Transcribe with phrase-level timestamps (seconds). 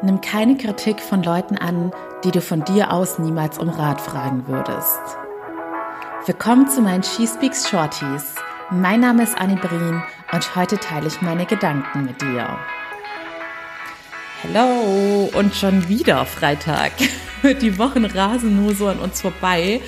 [0.00, 1.92] Nimm keine Kritik von Leuten an,
[2.22, 5.00] die du von dir aus niemals um Rat fragen würdest.
[6.24, 8.36] Willkommen zu meinen She Speaks Shorties.
[8.70, 10.00] Mein Name ist Annie Brien
[10.30, 12.46] und heute teile ich meine Gedanken mit dir.
[14.42, 16.92] Hello und schon wieder Freitag.
[17.60, 19.80] Die Wochen rasen nur so an uns vorbei.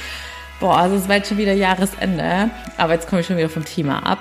[0.58, 3.64] Boah, also es war jetzt schon wieder Jahresende, aber jetzt komme ich schon wieder vom
[3.64, 4.18] Thema ab.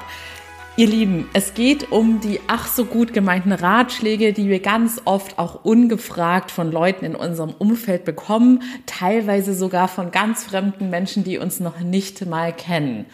[0.80, 5.38] Ihr Lieben, es geht um die ach so gut gemeinten Ratschläge, die wir ganz oft
[5.38, 11.37] auch ungefragt von Leuten in unserem Umfeld bekommen, teilweise sogar von ganz fremden Menschen, die
[11.37, 13.07] uns noch nicht mal kennen.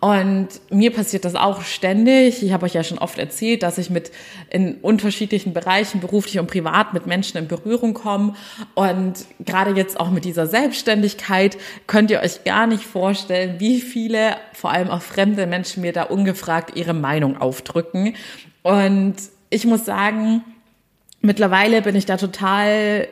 [0.00, 2.42] Und mir passiert das auch ständig.
[2.42, 4.12] Ich habe euch ja schon oft erzählt, dass ich mit
[4.48, 8.32] in unterschiedlichen Bereichen, beruflich und privat, mit Menschen in Berührung komme.
[8.74, 14.36] Und gerade jetzt auch mit dieser Selbstständigkeit könnt ihr euch gar nicht vorstellen, wie viele,
[14.54, 18.14] vor allem auch fremde Menschen mir da ungefragt ihre Meinung Meinung aufdrücken.
[18.62, 19.16] Und
[19.50, 20.44] ich muss sagen,
[21.20, 23.08] mittlerweile bin ich da total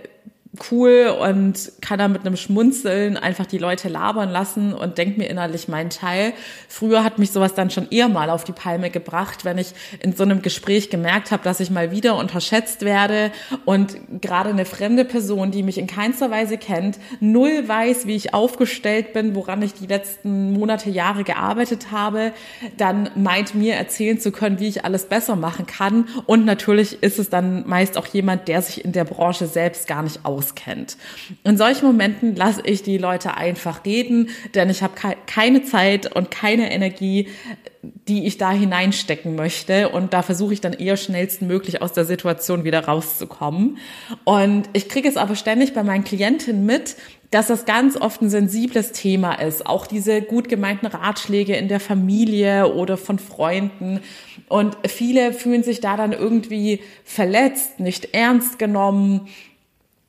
[0.71, 5.29] cool und kann da mit einem Schmunzeln einfach die Leute labern lassen und denke mir
[5.29, 6.33] innerlich meinen Teil.
[6.69, 10.15] Früher hat mich sowas dann schon eher mal auf die Palme gebracht, wenn ich in
[10.15, 13.31] so einem Gespräch gemerkt habe, dass ich mal wieder unterschätzt werde
[13.67, 18.33] und gerade eine fremde Person, die mich in keinster Weise kennt, null weiß, wie ich
[18.33, 22.33] aufgestellt bin, woran ich die letzten Monate, Jahre gearbeitet habe,
[22.79, 26.09] dann meint mir erzählen zu können, wie ich alles besser machen kann.
[26.25, 30.03] Und natürlich ist es dann meist auch jemand, der sich in der Branche selbst gar
[30.03, 30.97] nicht aus auskennt.
[31.45, 34.95] In solchen Momenten lasse ich die Leute einfach reden, denn ich habe
[35.27, 37.29] keine Zeit und keine Energie,
[37.83, 39.89] die ich da hineinstecken möchte.
[39.91, 43.79] Und da versuche ich dann eher schnellstmöglich aus der Situation wieder rauszukommen.
[44.25, 46.97] Und ich kriege es aber ständig bei meinen Klientinnen mit,
[47.31, 49.67] dass das ganz oft ein sensibles Thema ist.
[49.67, 54.01] Auch diese gut gemeinten Ratschläge in der Familie oder von Freunden.
[54.49, 59.29] Und viele fühlen sich da dann irgendwie verletzt, nicht ernst genommen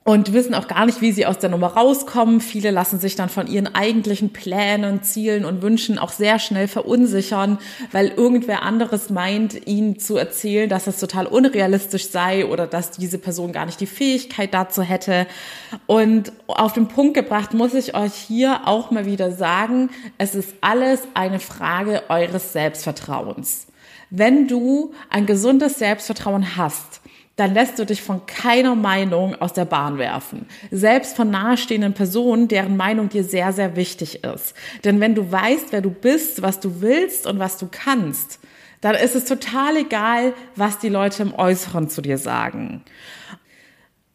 [0.09, 2.41] und wissen auch gar nicht, wie sie aus der Nummer rauskommen.
[2.41, 7.59] Viele lassen sich dann von ihren eigentlichen Plänen, Zielen und Wünschen auch sehr schnell verunsichern,
[7.91, 13.19] weil irgendwer anderes meint, ihnen zu erzählen, dass das total unrealistisch sei oder dass diese
[13.19, 15.27] Person gar nicht die Fähigkeit dazu hätte.
[15.85, 20.55] Und auf den Punkt gebracht muss ich euch hier auch mal wieder sagen, es ist
[20.61, 23.67] alles eine Frage eures Selbstvertrauens.
[24.09, 26.99] Wenn du ein gesundes Selbstvertrauen hast,
[27.39, 30.45] dann lässt du dich von keiner Meinung aus der Bahn werfen.
[30.71, 34.53] Selbst von nahestehenden Personen, deren Meinung dir sehr, sehr wichtig ist.
[34.83, 38.39] Denn wenn du weißt, wer du bist, was du willst und was du kannst,
[38.81, 42.83] dann ist es total egal, was die Leute im Äußeren zu dir sagen.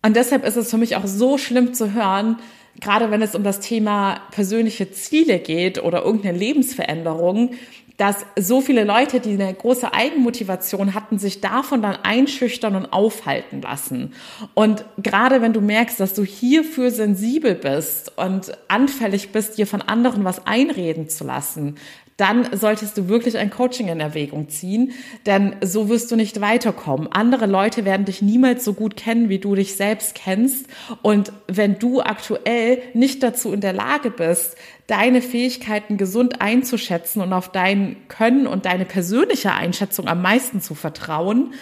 [0.02, 2.36] Und deshalb ist es für mich auch so schlimm zu hören,
[2.80, 7.52] gerade wenn es um das Thema persönliche Ziele geht oder irgendeine Lebensveränderung,
[7.96, 13.62] dass so viele Leute, die eine große Eigenmotivation hatten, sich davon dann einschüchtern und aufhalten
[13.62, 14.14] lassen.
[14.54, 19.80] Und gerade wenn du merkst, dass du hierfür sensibel bist und anfällig bist, dir von
[19.80, 21.76] anderen was einreden zu lassen,
[22.16, 24.92] dann solltest du wirklich ein Coaching in Erwägung ziehen,
[25.26, 27.10] denn so wirst du nicht weiterkommen.
[27.10, 30.66] Andere Leute werden dich niemals so gut kennen, wie du dich selbst kennst.
[31.02, 37.32] Und wenn du aktuell nicht dazu in der Lage bist, deine Fähigkeiten gesund einzuschätzen und
[37.32, 41.54] auf dein Können und deine persönliche Einschätzung am meisten zu vertrauen,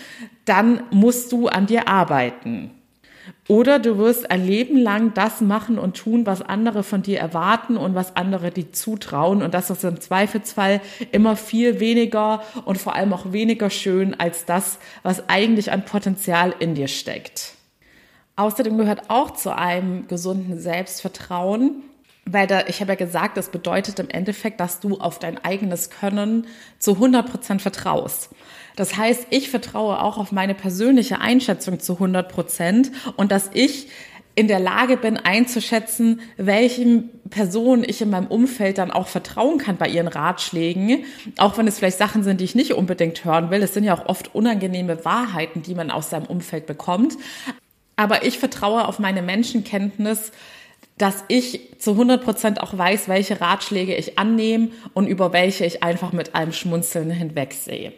[0.44, 2.72] dann musst du an dir arbeiten.
[3.48, 7.76] Oder du wirst ein Leben lang das machen und tun, was andere von dir erwarten
[7.76, 9.42] und was andere dir zutrauen.
[9.42, 14.44] Und das ist im Zweifelsfall immer viel weniger und vor allem auch weniger schön als
[14.44, 17.54] das, was eigentlich an Potenzial in dir steckt.
[18.36, 21.82] Außerdem gehört auch zu einem gesunden Selbstvertrauen,
[22.32, 25.90] weil da, ich habe ja gesagt, das bedeutet im Endeffekt, dass du auf dein eigenes
[25.90, 26.46] Können
[26.78, 28.30] zu 100 Prozent vertraust.
[28.76, 33.88] Das heißt, ich vertraue auch auf meine persönliche Einschätzung zu 100 Prozent und dass ich
[34.34, 39.76] in der Lage bin einzuschätzen, welchen Personen ich in meinem Umfeld dann auch vertrauen kann
[39.76, 41.04] bei ihren Ratschlägen,
[41.36, 43.62] auch wenn es vielleicht Sachen sind, die ich nicht unbedingt hören will.
[43.62, 47.18] Es sind ja auch oft unangenehme Wahrheiten, die man aus seinem Umfeld bekommt.
[47.96, 50.32] Aber ich vertraue auf meine Menschenkenntnis,
[51.02, 55.82] dass ich zu 100 Prozent auch weiß, welche Ratschläge ich annehme und über welche ich
[55.82, 57.92] einfach mit einem Schmunzeln hinwegsehe.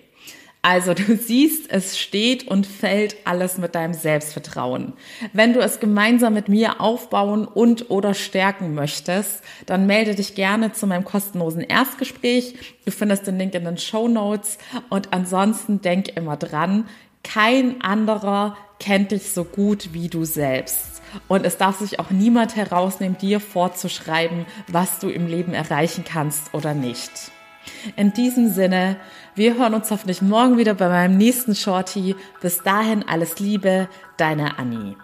[0.62, 4.94] Also du siehst, es steht und fällt alles mit deinem Selbstvertrauen.
[5.34, 10.72] Wenn du es gemeinsam mit mir aufbauen und oder stärken möchtest, dann melde dich gerne
[10.72, 12.54] zu meinem kostenlosen Erstgespräch.
[12.86, 14.56] Du findest den Link in den Show Notes
[14.88, 16.88] und ansonsten denk immer dran,
[17.22, 21.02] kein anderer kennt dich so gut wie du selbst.
[21.28, 26.52] Und es darf sich auch niemand herausnehmen, dir vorzuschreiben, was du im Leben erreichen kannst
[26.54, 27.10] oder nicht.
[27.96, 28.96] In diesem Sinne,
[29.34, 32.14] wir hören uns hoffentlich morgen wieder bei meinem nächsten Shorty.
[32.40, 34.96] Bis dahin alles Liebe, deine Annie.